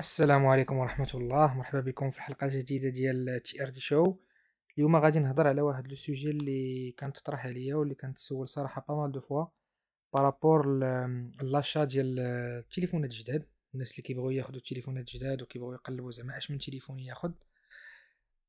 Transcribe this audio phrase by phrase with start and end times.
[0.00, 1.54] السلام عليكم ورحمة الله.
[1.54, 4.16] مرحبا بكم في الحلقة الجديدة ديال TRD Show
[4.78, 8.84] اليوم غادي نهضر على واحد le sujet اللي كانت تطرح عليا واللي كانت تسول صراحة
[8.88, 9.44] mal de fois
[10.14, 10.78] par rapport
[11.42, 16.58] l'achat ديال التليفونات الجداد الناس اللي كيبغيو ياخدو التليفونات الجداد وكيبغيو يقلبوا زعما اش من
[16.58, 17.34] تليفون ياخد.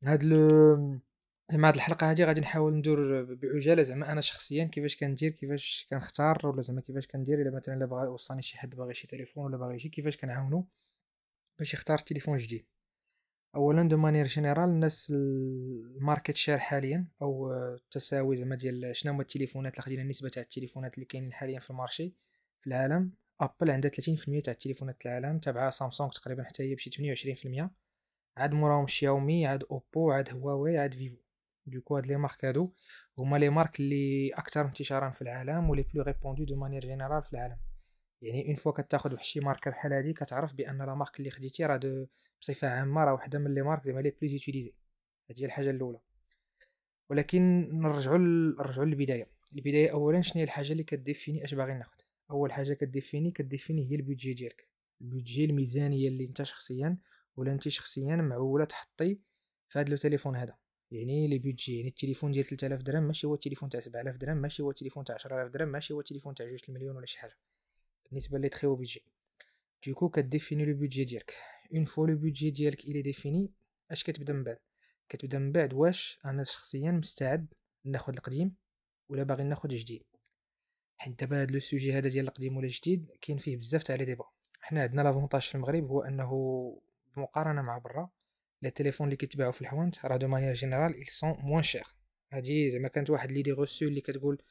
[0.06, 1.00] هاد le
[1.50, 6.48] زعما هاد الحلقة هادي غادي نحاول ندور بعجالة زعما أنا شخصيا كيفاش كندير كيفاش كنختار
[6.48, 9.58] ولا زعما كيفاش كندير إلا مثلا إلا بغا وصاني شي حد باغي شي تليفون ولا
[9.58, 10.68] باغي شي كيفاش كنعاونو.
[11.62, 12.66] باش يختار تليفون جديد.
[13.56, 19.22] اولا de manière générale الناس الـ market share حاليا أو التساوي زعما ديال شنو هما
[19.22, 22.14] التليفونات اللي خدينا النسبة تاع التليفونات اللي كاينين حاليا في le marché
[22.62, 23.14] في العالم.
[23.42, 27.70] Apple عندها 30% تاع التليفونات العالم تابعها سامسونج تقريبا حتى هي بشي 28%
[28.38, 31.18] عاد موراهم شاومي عاد اوبو عاد هواوي عاد فيفو
[31.66, 32.74] donc هاد les marques هادو
[33.18, 37.24] هما les marques اللي أكثر انتشارا في العالم و les plus répandues de manière générale
[37.24, 37.58] في العالم.
[38.22, 41.66] يعني une fois كتاخذ واحد شي ماركه بحال هادي كتعرف بأن la marque اللي خديتي
[41.66, 42.08] راه
[42.42, 44.74] بصفة عامة راه وحدة من les marques زعما les plus utilisées.
[45.30, 46.00] هادي هي الحاجة الأولى.
[47.10, 49.28] ولكن نرجعوا نرجعوا للبداية.
[49.54, 51.98] البداية اولا شنو هي الحاجة اللي كـ définir أش باغي ناخذ
[52.32, 54.68] أول حاجة كـ définir كـ définir هي الـ budget ديالك.
[55.02, 56.98] الـ budget الميزانية اللي أنت شخصيا
[57.38, 59.20] ولا أنت شخصيا معولة تحطي
[59.70, 60.58] في هذا le téléphone هذا.
[60.92, 64.64] يعني les budgets يعني التليفون ديال 3000 درهم ماشي هو التليفون تاع 7000 درهم ماشي
[64.64, 67.38] هو التليفون تاع 10000 درهم ماشي هو التليفون تاع 2 المليون ولا شي حاجة.
[68.12, 69.04] بالنسبة les très budgets.
[69.88, 71.34] donc كـ définir le budget ديالك.
[71.76, 73.52] une fois le budget ديالك il est défini
[73.92, 74.58] اش كتبدا من بعد؟
[75.10, 77.54] كتبدا من بعد واش أنا شخصيا مستعد
[77.86, 78.56] ناخذ القديم
[79.10, 80.04] ولا باغي ناخذ جديد.
[80.98, 84.06] حيت دابا هاد le sujet هذا ديال القديم ولا الجديد كاين فيه بزاف تاع les
[84.06, 84.26] débats.
[84.62, 86.32] حنا عندنا l'avantage في المغرب هو أنه
[87.16, 88.10] بمقارنة مع برا
[88.62, 91.88] les téléphones اللي كيتباعوا في الحوانت راه de manière générale ils sont moins chers
[92.32, 94.42] هادي زعما كانت واحد les idées reçues اللي كتقول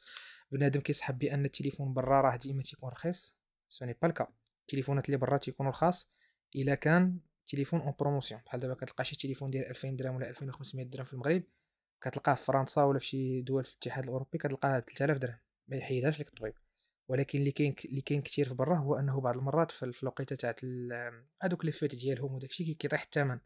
[0.51, 3.40] بنادم كيسحب بأن التليفون برا راه ديما تيكون رخيص.
[3.71, 4.27] ce n'est pas le cas
[4.61, 6.11] التليفونات اللي برا تيكونوا رخاص
[6.55, 8.41] إلا كان تليفون en promotion.
[8.45, 11.43] بحال دابا كتلقى شي تليفون ديال 2000 درهم ولا 2500 درهم في المغرب
[12.03, 15.37] كتلقاه في فرنسا ولا في شي دول في الاتحاد الأوروبي كتلقاه ب 3000 درهم.
[15.67, 16.53] ما يحيدهاش لك الطبيب.
[17.09, 20.55] ولكن اللي كاين اللي كاين كثير في برا هو أنه بعض المرات في الوقيتة تاع
[21.41, 23.39] هذوك les fêtes ديالهم وداكشي كيطيح الثمن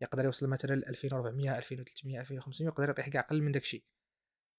[0.00, 3.84] يقدر يوصل مثلا ل 2400 2300 2500 يقدر يطيح كاع أقل من داكشي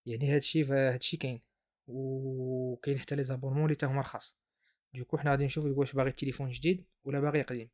[0.05, 1.41] يعني هادشي هادشي كاين.
[1.87, 4.42] وكاين حتى les abonnements اللي هما رخاص
[4.93, 7.69] donc حنا غادي نشوفو واش باغي تليفون جديد ولا باغي قديم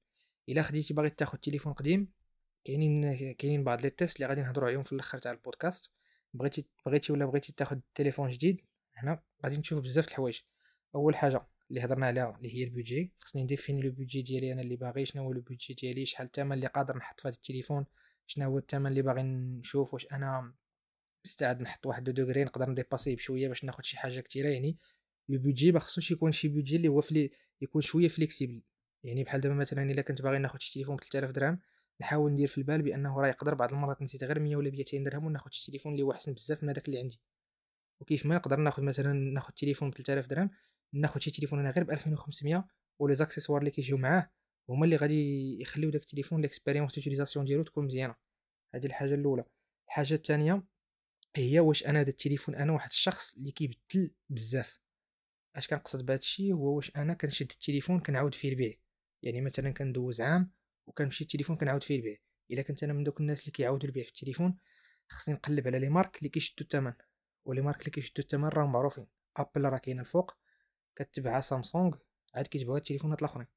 [0.50, 2.12] الا خديتي باغي تاخد تليفون قديم
[2.66, 5.91] كاينين كاينين بعض les tests اللي غادي نهضروا عليهم في الآخر تاع البودكاست
[6.34, 8.62] بغيتي بغيتي ولا بغيتي تاخد تليفون جديد
[8.96, 10.40] هنا غادي نشوف بزاف الحوايج
[10.96, 14.53] اول حاجة اللي هضرنا عليها اللي هي الـ budget خصني نـ définir le budget ديالي
[14.53, 17.36] أنا اللي باغي شنو هو le budget ديالي شحال الثمن اللي قادر نحط في هذا
[17.36, 17.86] التليفون
[18.28, 20.53] شنو هو الثمن اللي باغي نشوف واش أنا
[21.25, 24.47] مستعد نحط واحد deux degrés نقدر نـ dépasser ه بشويه باش ناخد شي حاجة كثيره
[24.47, 24.78] يعني
[25.30, 27.31] le budget ما خصوش يكون شي budget اللي هو fixe
[27.62, 28.62] يكون شوية flexible
[29.03, 31.59] يعني بحال دابا مثلا إلا كنت باغي ناخذ شي تليفون ب 3000 درهم
[32.01, 35.25] نحاول ندير في البال بأنه راه يقدر بعض المرات نسيت غير 100 ولا 200 درهم
[35.25, 37.22] وناخذ شي تليفون اللي هو أحسن بزاف من هذاك اللي عندي.
[38.01, 40.50] وكيف ما نقدر ناخذ مثلا ناخذ تليفون ب 3000 درهم
[40.94, 42.68] ناخذ شي تليفون أنا غير ب 2500
[43.00, 44.31] و les accessoires اللي كيجيو معاه
[44.69, 48.16] هما اللي غادي يخليو داك التليفون l'expérience utilisation ديالو تكون مزيانة.
[48.75, 49.44] هذه الحاجة الأولى.
[49.88, 50.63] الحاجة الثانية
[51.35, 54.78] هي واش أنا هذا التليفون أنا واحد الشخص اللي كيبدل بزاف.
[55.56, 58.78] اش كنقصد بهذا الشيء هو واش أنا كنشد التليفون كنعاود فيه البيع.
[59.24, 60.52] يعني مثلا كندوز عام
[60.88, 62.18] وكنمشي التليفون كنعاود فيه البيع.
[62.52, 64.58] إلا كنت أنا من دوك الناس اللي كيعاودوا البيع في التليفون
[65.10, 66.94] خصني نقلب على les marques اللي كيشدوا الثمن
[67.46, 69.08] و les marques اللي كيشدوا الثمن راهم معروفين.
[69.38, 70.38] Apple راه كاينة الفوق
[70.96, 71.96] كتتبع سامسونج
[72.36, 73.48] عاد كيتبعوا التليفونات الأخرين.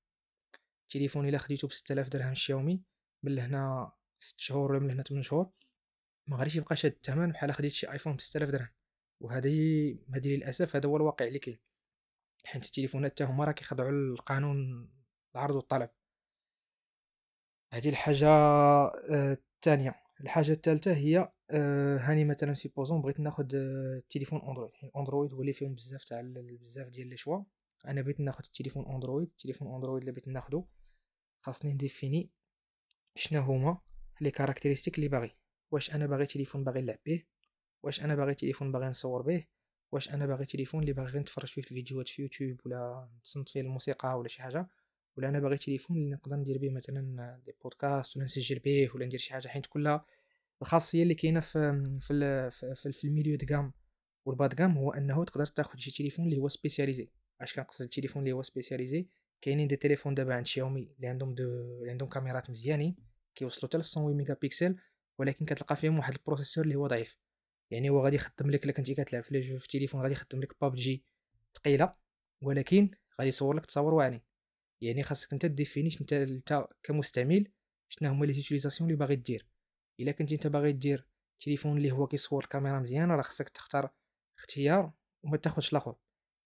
[0.83, 2.83] التليفون إلا خديتو ب 6000 درهم شاومي
[3.23, 5.51] من لهنا 6 شهور ولا من لهنا 8 شهور
[6.27, 8.69] ما غاديش يبقى شاد الثمن بحال خديت شي iPhone ب 6000 درهم.
[9.21, 11.59] وهذه هذه للأسف هذا هو الواقع اللي كاين.
[12.45, 14.91] حيت التليفونات حتى هما راه كيخضعوا للقانون
[15.35, 15.91] العرض والطلب.
[17.73, 18.29] هذه الحاجة
[19.55, 19.91] الثانية.
[19.91, 24.73] آه الحاجة الثالثة هي آه هاني مثلا supposons بغيت ناخذ آه تليفون Android.
[24.97, 26.21] Android هو اللي فيهم بزاف تاع
[26.61, 27.43] بزاف ديال les choix.
[27.87, 29.29] أنا بغيت ناخذ التليفون Android.
[29.29, 30.69] التليفون Android اللي بغيت ناخذو
[31.41, 32.31] خاصني نـ définir
[33.17, 33.79] شنو هما
[34.21, 35.37] les caractéristiques اللي باغي.
[35.71, 37.25] واش أنا باغي تليفون باغي نلعب به؟
[37.83, 39.47] واش أنا باغي تليفون باغي نصور به؟
[39.93, 44.19] واش أنا باغي تليفون اللي باغي نتفرج فيه الفيديوهات في يوتيوب ولا نصنت فيه الموسيقى
[44.19, 44.69] ولا شي حاجة
[45.17, 49.07] ولا أنا باغي تليفون اللي نقدر ندير به مثلا des podcasts ولا نسجل به ولا
[49.07, 49.99] ندير شي حاجة حيت كل
[50.63, 53.73] الخاصية اللي كاينة في في في, في الـ milieu de gamme
[54.25, 57.09] وال bas de gamme هو انه تقدر تاخذ شي تليفون اللي هو spécialisé.
[57.41, 59.09] اش كنقصد التليفون اللي هو spécialisé؟
[59.41, 61.45] كاينين des téléphones دابا عند شاومي اللي عندهم دو
[61.81, 62.97] اللي عندهم كاميرات مزيانين
[63.35, 64.77] كيوصلوا حتى ل 100 ميجا بيكسل
[65.19, 67.19] ولكن كتلقى فيهم واحد ال processeur اللي هو ضعيف.
[67.73, 70.41] يعني هو غادي يخدم لك إلا كنتي كتلعب في les jeux في التليفون غادي يخدم
[70.41, 71.05] لك بابجي
[71.55, 71.97] ثقيله
[72.43, 72.91] ولكن
[73.21, 74.21] غادي يصور لك تصاور واعرين
[74.83, 77.53] يعني خاصك أنت définir أنت انت كمستعمل
[77.89, 79.47] شنو هما les utilisations اللي باغي دير.
[80.01, 81.07] إلا كنتي أنت باغي دير
[81.41, 83.91] تليفون اللي هو كيصور الكاميرا مزيان راه خاصك تختار
[84.39, 84.93] اختيار
[85.25, 85.97] وما تاخذش الآخر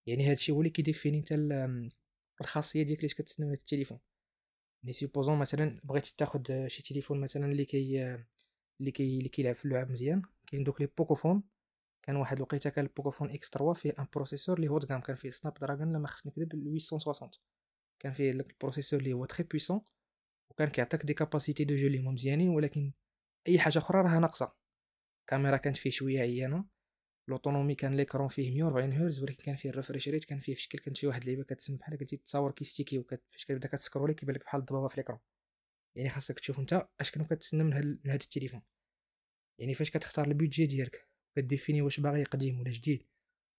[0.07, 1.33] يعني هادشي هو اللي كي définit أنت
[2.41, 3.99] الخاصية ديالك اللي كتستعمل هاد التليفون.
[4.83, 8.05] يعني supposons مثلا بغيتي تاخذ شي تليفون مثلا اللي كي
[8.81, 10.23] اللي كي اللي كيلعب في اللعب مزيان.
[10.47, 11.43] كاين دوك les Pocophone
[12.03, 15.31] كان واحد الوقيته كان البوكوفون إكس 3 فيه un processeur اللي هو كام كان فيه
[15.31, 17.31] سناب دراجون إلا ما خفت نكذب 860
[18.03, 19.81] كان فيه ال processeur اللي هو très puissant
[20.51, 22.93] وكان كيعطيك des capacités de jeu اللي هما مزيانين ولكن
[23.49, 24.53] أي حاجة أخرى راها ناقصة.
[25.21, 26.65] الكاميرا كانت فيه شوية عيانة
[27.29, 30.61] l'autonomie كان l'écran فيه 140 هرتز ولكن كان فيه ال refresh rate كان فيه في
[30.61, 34.15] شكل كانت فيه واحد اللعيبة كتسمى بحال قلتي تصاور كيستيكي وفاش كتبدا كت scroll ي
[34.15, 35.19] كيبان لك بحال الضبابة في l'écran
[35.97, 38.63] يعني خاصك تشوف أنت أش كانوا كتسنى من هاد من هاد التليفون.
[39.59, 43.07] يعني فاش كتختار ال budget ديالك؟ ك définit واش باغي قديم ولا جديد؟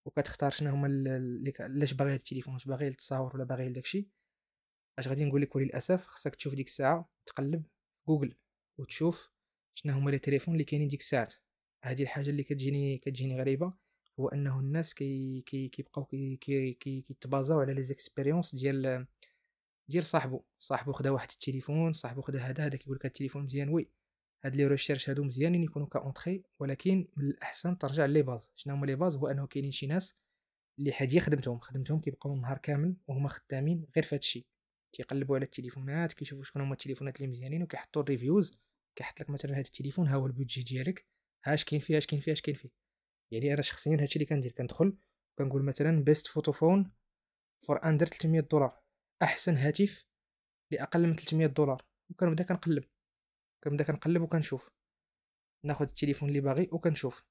[0.05, 4.07] وكتختار شنو هما اللي لاش باغي هاد التليفون؟ واش باغي للتصاور ولا باغي لداكشي؟
[4.99, 7.63] اش غادي نقول لك؟ وللأسف خاصك تشوف ديك الساعة تقلب
[8.07, 8.35] جوجل
[8.77, 9.31] وتشوف
[9.75, 11.33] شنو هما لي تليفون اللي كاينين ديك الساعات.
[11.83, 13.73] هذه الحاجة اللي كتجيني كتجيني غريبة
[14.19, 19.07] هو أنه الناس كي كي كيبقاو كي كي كيتبازاو على لي زيكسبيريونس ديال
[19.89, 20.43] ديال صاحبو.
[20.59, 23.89] صاحبو خدا واحد التليفون صاحبو خدا هذا هذا كيقول لك التليفون مزيان وي.
[24.47, 28.85] هاد لي ريشيرش هادو مزيانين يكونوا كاونطري ولكن من الأحسن ترجع لي باز شنو هما
[28.85, 30.17] لي باز هو أنه كاينين شي ناس
[30.79, 31.59] اللي هاديه خدمتهم.
[31.59, 34.47] خدمتهم كيبقاو النهار كامل وهما خدامين غير في هادشي
[34.95, 38.57] كيقلبوا على التليفونات كيشوفوا شكون هما التليفونات اللي مزيانين وكيحطوا ال reviews
[38.95, 41.05] كيحط لك مثلا هاد التليفون ها هو ال budget ديالك؟
[41.45, 42.69] هاش كاين فيه اش كاين فيه اش كاين فيه.
[43.31, 44.97] يعني أنا شخصيا هادشي اللي كندير كندخل
[45.39, 46.91] كنقول مثلا best photophone
[47.65, 48.81] for under 300 دولار.
[49.21, 50.05] أحسن هاتف
[50.71, 51.85] لأقل من 300 دولار.
[52.09, 52.83] وكنبدا كنقلب.
[53.63, 54.71] كنبدا كنقلب وكنشوف.
[55.63, 57.23] ناخذ التليفون اللي باغي وكنشوف.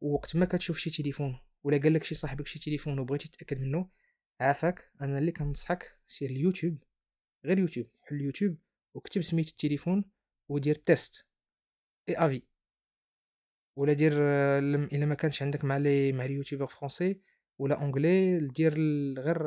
[0.00, 3.90] ووقت ما كتشوف شي تليفون ولا قال لك شي صاحبك شي تليفون وبغيتي تاكد منه
[4.40, 4.92] عافاك.
[5.00, 6.82] أنا اللي كنصحك سير اليوتيوب.
[7.44, 8.56] غير يوتيوب حل اليوتيوب
[8.94, 10.04] وكتب سميت التليفون
[10.48, 11.28] ودير test.
[12.08, 12.42] et avis
[13.76, 17.20] ولا دير إلا ما كانش عندك مع les مع ال youtubeurs français
[17.58, 18.74] ولا anglais دير
[19.18, 19.38] غير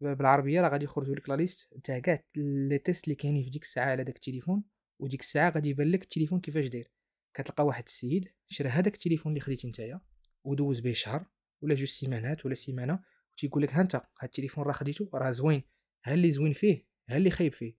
[0.00, 1.74] بالعربية راه غادي يخرجوا لك la liste.
[1.84, 4.64] تاع كاع les tests اللي كاينين في ديك الساعة على داك التليفون
[4.98, 6.92] وديك الساعة غادي يبان لك التليفون كيفاش داير.
[7.34, 10.00] كتلقى واحد السيد شرا هذاك التليفون اللي خديتي نتايا
[10.44, 11.26] ودوز به شهر
[11.62, 15.62] ولا جوج سيمانات ولا سيمانة وتيقول لك ها انت هاد التليفون راه خديتو راه زوين.
[16.04, 17.76] ها اللي زوين فيه ها اللي خايب فيه.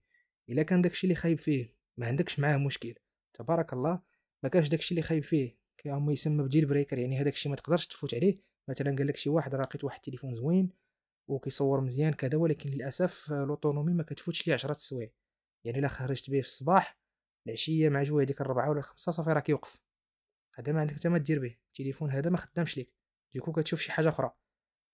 [0.48, 2.94] إلا كان داكشي اللي خايب فيه ما عندكش معاه مشكل.
[3.34, 4.02] تبارك الله
[4.42, 5.60] ما كانش داكشي اللي خايب فيه.
[5.78, 8.50] كيما يسمى ب deal breaker يعني هذاك الشيء ما تقدرش تفوت عليه.
[8.68, 10.70] مثلا قال لك شي واحد راه لقيت واحد التليفون زوين
[11.28, 15.10] وكيصور مزيان كذا ولكن للأسف l'autonomie ما كتفوتش ليه 10 السوايع
[15.64, 16.99] يعني إلا خرجت به في الصباح
[17.50, 19.80] العشية مع جوية ديك الربعة ولا الخمسه صافي راه كيوقف
[20.54, 21.56] هذا ما عندك حتى ما دير به.
[21.66, 22.94] التليفون هذا ما خدامش ليك.
[23.32, 24.32] du coup كتشوف شي حاجة أخرى.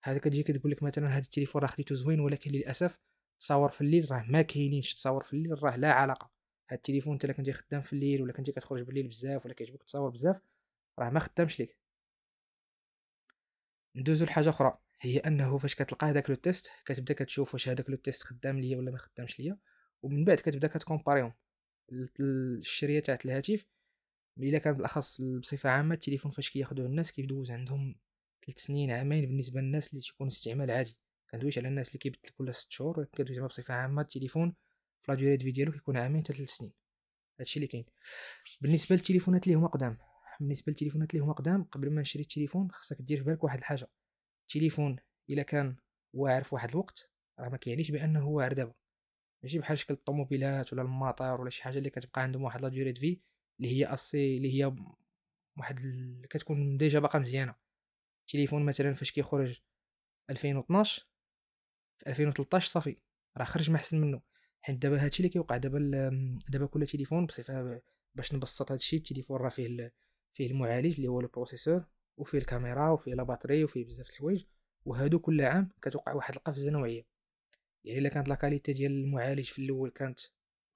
[0.03, 2.99] هذا كتجي كتقول لك مثلا هذا التليفون راه خديته زوين ولكن للأسف
[3.39, 4.93] تصاور في الليل راه ما كاينينش.
[4.93, 6.31] تصاور في الليل راه لا علاقة.
[6.69, 10.09] هاد التليفون انت كنتي خدام في الليل ولا كنتي كتخرج بالليل بزاف ولا كيعجبك تصاور
[10.09, 10.41] بزاف
[10.99, 11.77] راه ما خدامش ليك.
[13.95, 14.77] ندوزو لحاجة أخرى.
[14.99, 18.77] هي أنه فاش كتلقى هذاك le test كتبدا كتشوف واش هذاك le test خدام ليا
[18.77, 19.57] ولا ما خدامش ليا.
[20.01, 21.33] ومن بعد كتبدا كتكومباريهم.
[21.91, 23.65] الشرية تاعت الهاتف.
[24.37, 27.95] إلا كان بالأخص بصفة عامة التليفون فاش كياخذوه الناس كيدوز عندهم
[28.45, 30.97] ثلاث سنين عامين بالنسبة للناس اللي تيكون استعمال عادي.
[31.31, 34.55] كندويش على الناس اللي كيبدل كل ست شهور كندويش بصفة عامة التليفون
[35.01, 36.73] في لا ديالو كيكون عامين حتى ثلاث سنين.
[37.39, 37.85] هادشي اللي كاين.
[38.61, 39.97] بالنسبة للتليفونات اللي هما قدام.
[40.39, 43.87] بالنسبة للتليفونات اللي هما قدام قبل ما نشري التليفون خاصك دير في بالك واحد الحاجة.
[44.41, 44.95] التليفون
[45.29, 45.75] إلا كان
[46.13, 48.73] واعر في واحد الوقت راه ما كيعنيش بأنه هو واعر دابا.
[49.43, 52.95] ماشي بحال شكل الطوموبيلات ولا الموطور ولا شي حاجة اللي كتبقى عندهم واحد la durée
[52.95, 53.19] de vie
[53.59, 54.75] اللي هي assez اللي هي
[55.57, 55.79] واحد.
[56.29, 57.55] كتكون déjà باقا مزيانة.
[58.21, 59.59] التليفون مثلا فاش كيخرج
[60.29, 61.07] 2012
[61.97, 62.97] في 2013 صافي
[63.37, 64.21] راه خرج ما أحسن منه.
[64.61, 65.79] حيت دابا هادشي اللي كيوقع دابا
[66.49, 67.81] دابا كل تليفون بصفة
[68.15, 69.93] باش نبسط هادشي التليفون راه فيه
[70.33, 71.85] فيه المعالج اللي هو ال processeur
[72.17, 74.45] وفيه الكاميرا وفيه la batterie وفيه بزاف الحوايج.
[74.85, 77.16] وهادو كل عام كتوقع واحد القفزة نوعية.
[77.87, 80.19] يعني إلا كانت la qualité ديال المعالج في الأول كانت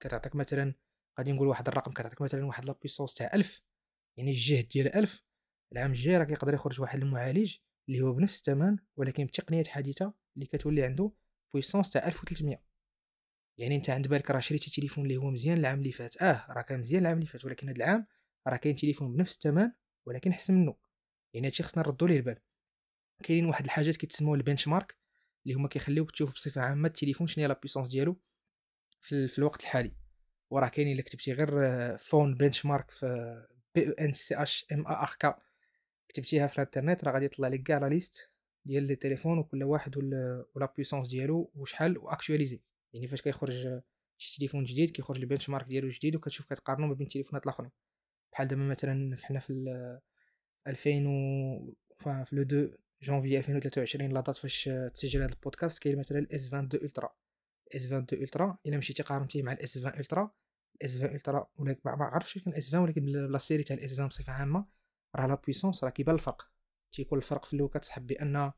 [0.00, 0.74] كتعطيك مثلا
[1.18, 3.62] غادي نقول واحد الرقم كتعطيك مثلا واحد la puissance تاع 1000
[4.18, 5.22] يعني الجهد ديال 1000
[5.72, 7.56] العام الجاي راه كيقدر يخرج واحد المعالج
[7.88, 11.12] اللي هو بنفس الثمن ولكن بتقنيات حديثه اللي كتولي عنده
[11.54, 12.72] puissance تاع 1300
[13.58, 16.22] يعني أنت عند بالك راه شريتي تليفون اللي هو مزيان العام اللي فات.
[16.22, 18.06] آه راه كان مزيان العام اللي فات ولكن هذا العام
[18.48, 19.72] راه كاين تليفون بنفس الثمن
[20.06, 20.76] ولكن احسن منه.
[21.34, 22.38] يعني هادشي خصنا نردو ليه البال.
[23.22, 25.01] كاينين واحد الحاجات كيتسموا ال benchmark
[25.46, 28.16] اللي هما كيخليوك تشوف بصفة عامة التليفون شنو هي la puissance ديالو
[29.00, 29.92] في, في الوقت الحالي.
[30.50, 31.48] وراه كاينين إلا كتبتي غير
[31.98, 33.06] phone benchmark في
[33.74, 35.38] B E N C H M A R K
[36.08, 38.30] كتبتيها في الانترنت راه غادي يطلع لك كاع la liste
[38.64, 42.60] ديال les téléphones وكل واحد و la puissance ديالو وشحال و actualisé
[42.92, 43.80] يعني فاش كيخرج
[44.18, 47.70] شي تليفون جديد كيخرج ال benchmark ديالو جديد وكتشوف كتقارنو ما بين التليفونات الآخرين.
[48.32, 49.52] بحال دابا مثلا حنا في
[50.66, 51.74] 2000 و
[52.24, 56.84] في le 2 جونفي 2023 la date فاش تسجل هذا البودكاست كاين مثلا الاس 22
[56.84, 57.14] ألترا.
[57.76, 60.30] إس 22 ألترا إلا مشيتي قارنتيه مع الاس 20 ألترا
[60.76, 64.08] الاس 20 ألترا ولا ما عرفتش كان الاس 20 ولكن la série تاع الاس 20
[64.08, 64.62] بصفة عامة
[65.16, 66.50] راه la puissance راه كيبان الفرق.
[66.92, 68.52] تيكون الفرق في الأول كتسحب بان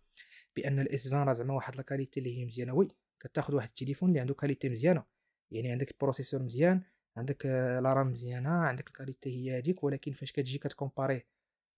[0.57, 2.75] بأن الاس 20 راه زعما واحد la qualité اللي هي مزيانة.
[2.75, 2.89] oui
[3.21, 5.05] كتاخذ واحد التليفون اللي عنده qualité مزيانة.
[5.51, 6.83] يعني عندك ال processeur مزيان
[7.17, 11.27] عندك la RAM مزيانة عندك ال qualité هي هذيك ولكن فاش كتجي كتكومباري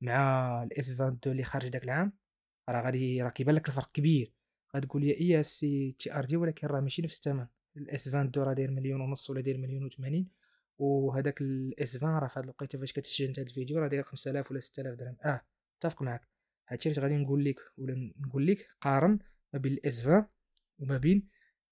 [0.02, 2.12] مع ال S 22 اللي خارج داك العام
[2.68, 4.32] راه غادي راه كيبان لك الفرق كبير.
[4.76, 7.46] غتقول لي اي سي تي آر دي ولكن راه ماشي نفس الثمن.
[7.76, 10.24] ال S 22 راه داير مليون ونص ولا داير مليون و80
[10.78, 14.02] وهذاك ال S 20 راه في هاد الوقيته فاش كتسجل انت هاد الفيديو راه داير
[14.02, 15.16] 5000 ولا 6000 درهم.
[15.24, 15.40] آه
[15.76, 16.28] متفق معاك.
[16.68, 19.18] هادشي علاش غادي نقول لك ولا نقول لك قارن
[19.52, 20.26] ما بين ال S 20
[20.78, 21.28] وما بين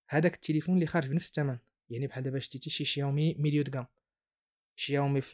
[0.09, 1.59] هذاك التليفون اللي خارج بنفس الثمن.
[1.91, 3.87] يعني بحال دابا شتيتي شي شياومي ميليو دغام
[4.77, 5.31] شياومي في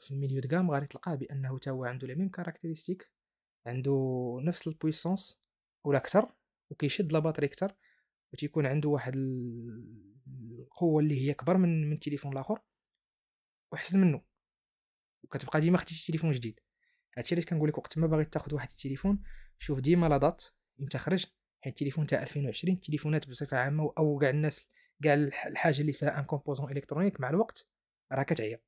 [0.00, 3.10] في ال milieu de gamme غادي تلقاه بأنه تا هو عنده les mêmes caractéristiques
[3.66, 5.42] عنده نفس ال puissance
[5.84, 6.32] ولا أكثر
[6.70, 7.74] وكيشد la batterie أكثر
[8.32, 9.14] وتيكون عنده واحد
[10.26, 12.58] القوة اللي هي أكبر من من التليفون الآخر
[13.72, 14.22] وحسن منه.
[15.24, 16.60] وكتبقى ديما خديتي تليفون جديد.
[17.16, 19.22] هادشي علاش كنقول لك وقت ما باغي تاخذ واحد التليفون
[19.58, 20.44] شوف ديما la date
[20.80, 21.26] إمتى خرج
[21.60, 24.68] حيت التليفون تاع 2020 التليفونات بصفة عامة أو كاع الناس
[25.02, 27.68] كاع الحاجة اللي فيها un composant électronique مع الوقت
[28.12, 28.60] راه كتعيا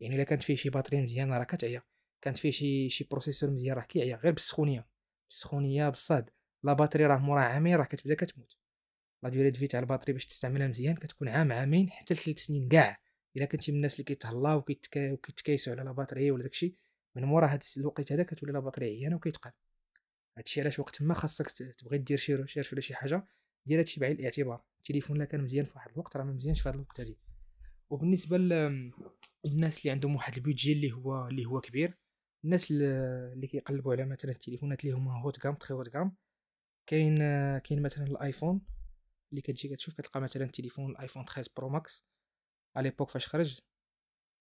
[0.00, 1.82] يعني إلا كانت فيه شي batterie مزيانه راه كتعيا
[2.26, 4.88] كانت فيه شي شي processeur مزيان راه كيعيا غير بالسخونية.
[5.28, 6.30] بالسخونية بالصاد
[6.62, 8.56] la batterie راه مورا عامين راه كتبدا كتموت.
[9.22, 12.38] la durée de vie تاع ال batterie باش تستعملها مزيان كتكون عام عامين حتى لثلاث
[12.38, 13.00] سنين كاع
[13.36, 16.76] إلا كنتي من الناس اللي كيتهلاو وكيتكايسوا على la batterie ولا داكشي
[17.16, 19.52] من مورا هاد الوقت هذا كتولي la batterie عيانه وكيتقال.
[20.38, 23.26] هادشي علاش وقت ما خاصك تبغي دير شي recherche ولا شي حاجة
[23.66, 24.62] دير هادشي بعين الاعتبار.
[24.78, 27.18] التليفون لا كان مزيان في واحد الوقت راه ما مزيانش في هاد الوقت هادي.
[27.90, 32.05] وبالنسبة للناس اللي عندهم واحد ال budget اللي هو اللي هو كبير
[32.46, 36.16] الناس اللي كيقلبوا على مثلا التليفونات اللي هما haute gamme très haute gamme
[36.86, 37.18] كاين
[37.58, 38.60] كاين مثلا الآيفون
[39.30, 42.04] اللي كتجي كتشوف كتلقى مثلا تليفون الآيفون 13 برو ماكس
[42.76, 43.60] على l'époque فاش خرج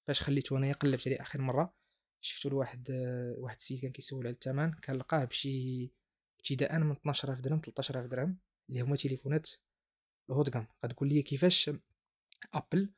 [0.08, 1.74] فاش خليته انايا قلبت عليه آخر مرة.
[2.22, 2.92] شفتو لواحد
[3.38, 5.92] واحد السيد كان كيسول على الثمن كنلقاه بشي
[6.40, 8.38] ابتداء من 12000 درهم 13000 درهم
[8.70, 9.50] اللي هما تليفونات
[10.30, 11.72] ال haute gamme غتقول لي كيفاش
[12.54, 12.94] ابل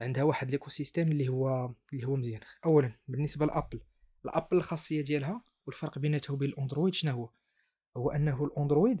[0.00, 2.40] عندها واحد l'écosystème اللي هو اللي هو مزيان.
[2.64, 3.80] اولا بالنسبة لأبل
[4.24, 7.30] الابل الخاصية ديالها والفرق بيناتها وبين الأندرويد شنو هو؟
[7.96, 9.00] هو أنه الأندرويد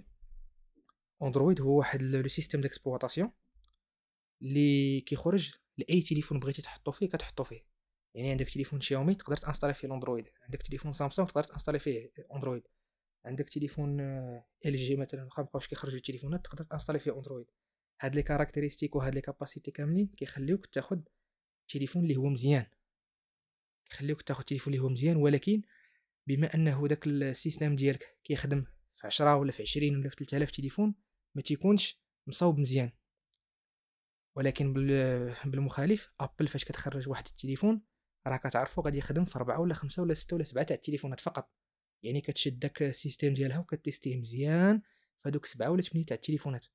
[1.22, 3.30] اندرويد هو واحد le système d'exploitation
[4.42, 7.66] اللي كيخرج لأي تليفون بغيتي تحطو فيه كتحطو فيه.
[8.14, 12.62] يعني عندك تليفون شاومي تقدر تانستالي فيه الأندرويد عندك تليفون سامسونج تقدر تانستالي فيه أندرويد
[13.24, 14.00] عندك تليفون
[14.66, 17.46] ال جي مثلا واخا مابقاوش كيخرجوا التليفونات تقدر تانستالي فيه أندرويد.
[18.00, 21.08] هاد les caractéristiques وهاد les capacités كاملين كيخليوك تاخد
[21.68, 22.66] تليفون اللي هو مزيان.
[23.94, 25.62] كيخليوك تاخد تليفون اللي هو مزيان ولكن
[26.26, 28.64] بما أنه داك ال système ديالك كيخدم
[28.96, 30.94] في 10 ولا في 20 ولا في 3000 تليفون
[31.34, 32.92] ما تيكونش مصاوب مزيان.
[34.36, 34.72] ولكن
[35.44, 37.82] بالمخالف ابل فاش كتخرج واحد التليفون
[38.26, 41.52] راه كتعرفو غادي يخدم في أربعة ولا خمسة ولا ستة ولا سبعة تاع التليفونات فقط.
[42.02, 44.82] يعني كتشد داك ال système ديالها وكتيستيه مزيان
[45.24, 46.66] فهادوك سبعة ولا ثمانية تاع التليفونات.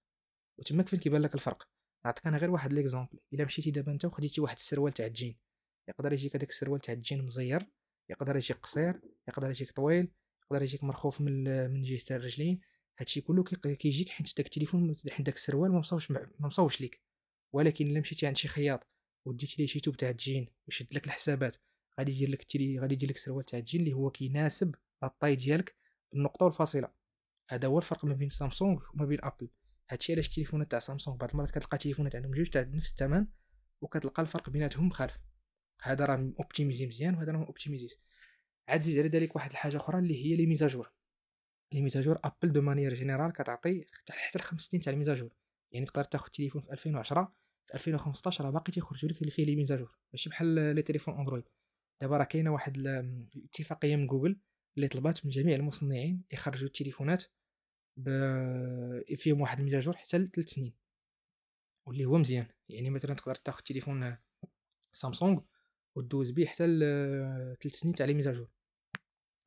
[0.57, 1.69] وتماك فين كيبان لك الفرق؟
[2.05, 5.48] نعطيك أنا غير واحد l'exemple إلا مشيتي دابا أنت وخديتي واحد السروال تاع الجين.
[5.89, 7.65] يقدر يجيك هذاك السروال تاع الجين مزير
[8.09, 10.11] يقدر يجيك قصير يقدر يجيك طويل
[10.43, 12.61] يقدر يجيك مرخوف من من جهة الرجلين.
[12.99, 17.01] هادشي كله كيجيك حيت داك التليفون حيت داك السروال ما مصوبش ما ليك.
[17.53, 18.87] ولكن إلا مشيتي عند شي خياط
[19.25, 21.57] وديتي ليه شي توب تاع الجين وشد لك الحسابات
[21.99, 25.35] غادي يدير لك التلي غادي يدير لك السروال تاع الجين اللي هو كيناسب ال taille
[25.35, 25.75] ديالك
[26.13, 26.91] بالنقطة والفاصله
[27.49, 29.49] هذا هو الفرق ما بين سامسونج وما بين أبل.
[29.89, 33.25] هادشي علاش التليفونات تاع سامسونج بعض المرات كتلقى تليفونات عندهم جوج تاع نفس الثمن
[33.81, 35.19] وكتلقى الفرق بيناتهم مخالف.
[35.81, 37.89] هذا راه optimisé مزيان وهذا راه optimisé
[38.67, 40.91] عاد زيد على ذلك واحد الحاجة أخرى اللي هي les mises à jour.
[41.73, 45.15] les mises à jour ابل de manière générale كتعطي حتى لخمس سنين تاع ال mises
[45.15, 45.33] à jour
[45.71, 47.33] يعني تقدر تاخذ تليفون في 2010
[47.67, 49.97] في 2015 راه باقي تيخرجوا لك اللي فيه les mises à jour.
[50.13, 51.43] ماشي بحال les téléphones أندرويد.
[52.01, 54.39] دابا راه كاينة واحد الاتفاقيه من جوجل
[54.77, 57.23] اللي طلبات من جميع المصنعين يخرجوا التليفونات
[57.97, 58.09] ب...
[59.15, 60.73] فيهم واحد الميزاجور حتى لثلاث سنين.
[61.85, 62.47] واللي هو مزيان.
[62.69, 64.17] يعني مثلا تقدر تاخذ تليفون
[64.93, 65.39] سامسونج
[65.99, 68.49] ودوز به حتى لثلاث سنين تاع لي ميزاجور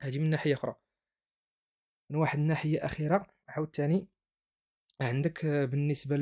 [0.01, 0.75] هذه من ناحية أخرى.
[2.11, 4.09] من واحد الناحية أخيرة عاوتاني
[5.01, 6.17] عندك بالنسبة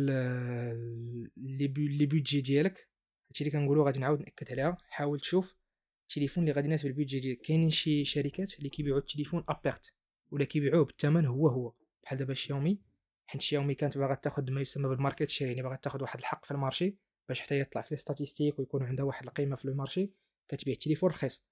[1.37, 2.89] لي بودجي ديالك
[3.29, 4.77] هادشي اللي كنقولوا غادي نعاود نأكد عليها.
[4.89, 5.57] حاول تشوف
[6.03, 7.41] التليفون اللي غادي يناسب البودجي ديالك.
[7.41, 9.93] كاينين شي شركات اللي كيبيعوا التليفون ابيرت
[10.31, 11.73] ولا كيبيعوه بالثمن هو هو.
[12.03, 12.81] بحال دابا شاومي
[13.27, 16.45] حيت شاومي كانت باغا تاخذ ما يسمى بال market share يعني باغا تاخذ واحد الحق
[16.45, 16.97] في ال marché
[17.29, 20.11] باش حتى يطلع في les statistiques ويكون عندها واحد القيمة في ال marché.
[20.51, 21.45] كتبيع التليفون رخيص.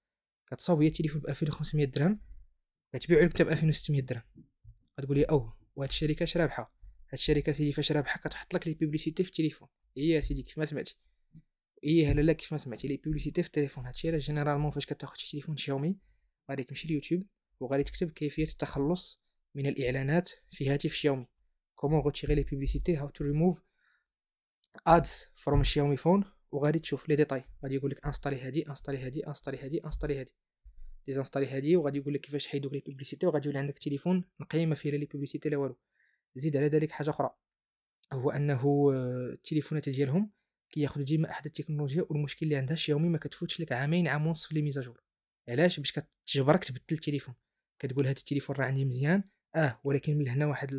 [0.47, 2.19] كتصاوب هي التليفون ب 2500 درهم
[2.93, 4.23] كتبيعو لك انت ب 2600 درهم.
[4.99, 6.63] غتقول لي أو وهاد الشركة اش رابحه
[7.07, 9.67] هاد الشركة سيدي فاش رابحه كتحط لك les publicités في التليفون.
[9.97, 10.97] هي سيدي كيف ما سمعتي.
[11.83, 13.85] إيه لا لا كيف ما سمعتي les publicités في التليفون.
[13.85, 15.97] هادشي راه généralement فاش كتاخد شي تليفون شاومي
[16.49, 17.27] غادي تمشي ليوتيوب
[17.59, 19.21] وغادي تكتب كيفية التخلص
[19.55, 21.27] من الإعلانات في هاتف شاومي.
[21.75, 23.63] كومون غوتيغي لي بوبليسيتي هاو تو ريموف
[24.87, 27.43] ادز فروم شاومي فون وغادي تشوف les détails.
[27.63, 30.35] غادي يقول لك انستالي هادي انستالي هادي انستالي هادي انستالي هادي.
[31.07, 34.75] ديزانستالي هادي وغادي يقول لك كيفاش تحيدو les publicités وغادي يولي عندك تليفون نقي ما
[34.75, 35.77] فيه لا les publicités لا والو.
[36.35, 37.35] زيد على ذلك حاجة أخرى.
[38.13, 38.91] هو أنه
[39.33, 40.31] التليفونات ديالهم
[40.69, 44.55] كياخذوا ديما احدث التكنولوجيا والمشكل اللي عندها شاومي ما كتفوتش لك عامين عام ونص في
[44.55, 45.03] les mises à jour.
[45.49, 47.35] علاش؟ باش كتجبرك تبدل التليفون.
[47.79, 49.23] كتقول هذا التليفون راه عندي مزيان
[49.55, 50.69] آه ولكن من هنا واحد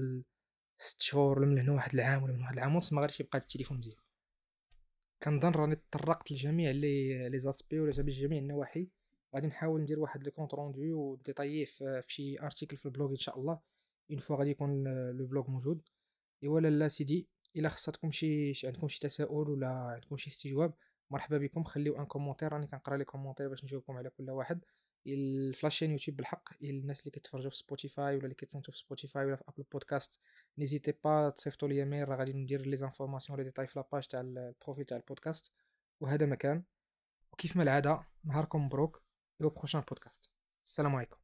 [0.79, 3.39] ست شهور ولا من هنا واحد العام ولا من واحد العام ونص ما غاديش يبقى
[3.39, 3.97] التليفون مزيان.
[5.23, 8.89] كنظن راني تطرقت لجميع les les aspects ولا جميع النواحي.
[9.35, 13.11] غادي نحاول ندير واحد le compte rendu و détaillé في شي article في ال blog
[13.11, 13.61] إن شاء الله.
[14.11, 15.83] une fois غادي يكون le blog موجود.
[16.43, 20.75] ايوا لا سيدي إلا خصاتكم شي عندكم شي تساؤل ولا عندكم شي استجواب
[21.11, 21.65] مرحبا بكم.
[21.65, 24.65] خليو un commentaire راني كنقرا les commentaires باش نجاوبكم على كل واحد.
[25.07, 28.79] اللي في la chaîne يوتيوب بالحق الناس اللي كيتفرجوا في سبوتيفاي ولا اللي كيتصنتوا في
[28.79, 30.21] سبوتيفاي ولا في ابل بودكاست
[30.59, 34.07] n'hésitez pas تصيفطوا لي mail راه غادي ندير les informations les détails في la page
[34.07, 35.53] تاع ال profil تاع البودكاست
[36.01, 36.63] وهذا مكان.
[37.33, 39.03] وكيف ما العادة نهاركم مبروك
[39.41, 40.31] و prochain podcast
[40.67, 41.20] السلام عليكم.